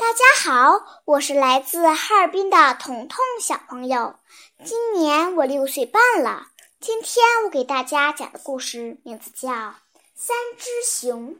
[0.00, 4.18] 大家好，我是来自哈尔滨的彤彤小朋友，
[4.64, 6.46] 今年我六岁半了。
[6.80, 9.50] 今天我给大家讲的故事名字叫
[10.14, 11.34] 《三只熊》。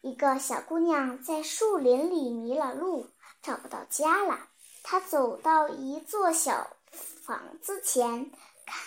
[0.00, 3.06] 一个小姑娘在树林里迷了路，
[3.42, 4.48] 找不到家了。
[4.82, 6.68] 她走到一座小
[7.22, 8.30] 房子前，
[8.64, 8.82] 看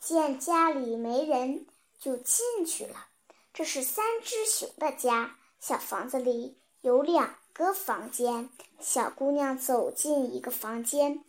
[0.00, 1.64] 见家里没人，
[2.00, 3.06] 就进去了。
[3.54, 7.36] 这是三只熊的家，小房子里有两。
[7.58, 8.48] 个房间，
[8.78, 11.24] 小姑娘走进一个房间，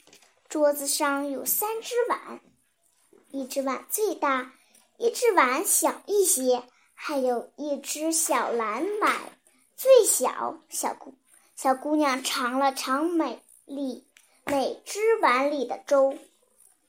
[0.48, 2.40] 桌子上有三只碗，
[3.31, 4.53] 一只碗最大，
[5.00, 6.62] 一只碗小一些，
[6.94, 9.12] 还有一只小蓝碗
[9.76, 10.59] 最小。
[10.70, 11.16] 小姑
[11.55, 14.05] 小姑娘尝了尝每里
[14.45, 16.16] 每只碗里的粥，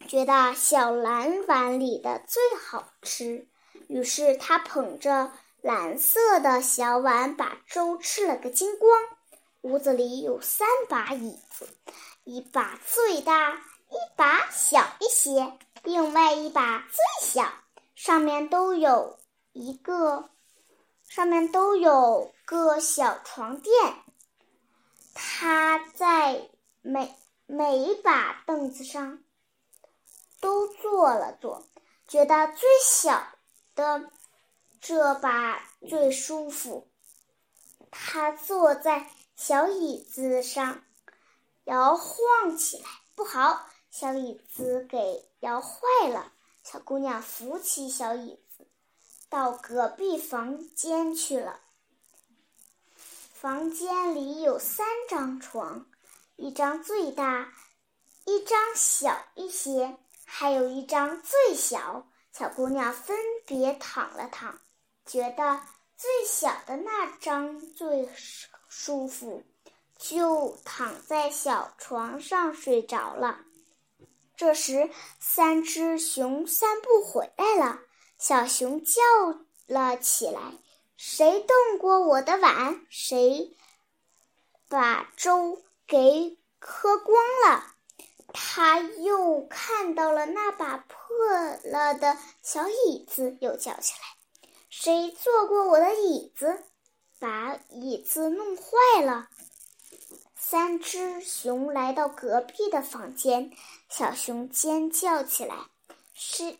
[0.06, 3.48] 觉得小蓝碗里的最好吃，
[3.88, 9.00] 于是她捧着蓝色的小碗，把粥吃了个精光。
[9.62, 11.69] 屋子里有三把椅子，
[12.24, 17.53] 一把最大，一把小一些，另外一把最小。
[17.94, 19.19] 上面都有
[19.53, 20.31] 一个，
[21.06, 23.75] 上面都有个小床垫。
[25.12, 26.48] 他在
[26.81, 29.22] 每每一把凳子上
[30.41, 31.66] 都坐了坐，
[32.08, 33.22] 觉得最小
[33.75, 34.11] 的
[34.81, 36.88] 这把最舒服。
[37.91, 39.11] 他坐在。
[39.42, 40.84] 小椅子上
[41.64, 43.70] 摇晃起来，不好！
[43.91, 46.30] 小椅子给摇坏了。
[46.62, 48.66] 小姑娘扶起小椅子，
[49.30, 51.58] 到隔壁房间去了。
[53.32, 55.86] 房间里有三张床，
[56.36, 57.54] 一张最大，
[58.27, 62.06] 一张小一些，还有一张最小。
[62.30, 63.16] 小姑娘分
[63.47, 64.60] 别躺了躺，
[65.06, 65.62] 觉得
[65.97, 68.06] 最小的那张最。
[68.14, 69.42] 舒舒服，
[69.98, 73.40] 就躺在小床上睡着了。
[74.36, 77.80] 这时，三只熊散步回来了。
[78.16, 79.03] 小熊叫
[79.66, 80.41] 了起来
[80.97, 82.86] ：“谁动过我的碗？
[82.88, 83.54] 谁
[84.69, 87.75] 把粥给喝光了？”
[88.32, 90.97] 他又看到了那把破
[91.64, 96.62] 了的小椅子，又叫起来：“谁坐过我的椅子？”
[97.20, 99.28] 把椅子弄坏了。
[100.34, 103.53] 三只熊来到隔壁的房间，
[103.88, 105.54] 小熊尖叫起来
[106.12, 106.56] ：“是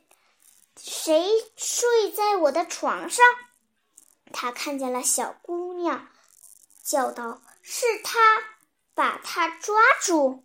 [0.77, 3.25] 谁睡在我的床上？”
[4.33, 6.09] 他看见了小姑娘，
[6.85, 8.21] 叫道：“是他，
[8.95, 10.45] 把他抓住！”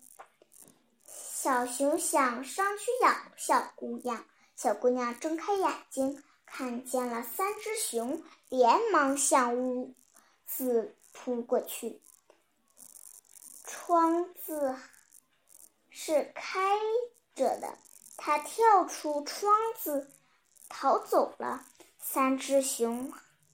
[1.05, 4.25] 小熊想上去咬小姑娘，
[4.55, 9.93] 小姑娘睁开眼睛，看见了三只熊，连忙向屋。
[10.55, 12.01] 子扑过去，
[13.66, 14.77] 窗子
[15.89, 16.77] 是开
[17.33, 17.77] 着的，
[18.16, 20.09] 他跳出窗子
[20.69, 21.66] 逃走了。
[21.99, 23.11] 三只熊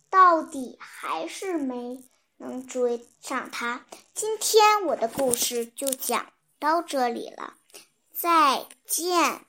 [0.09, 2.03] 到底还是没
[2.37, 3.85] 能追上他。
[4.13, 7.55] 今天我的故事就讲到这里了，
[8.13, 9.45] 再见。